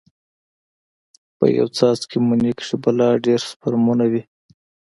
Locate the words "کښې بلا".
2.57-3.09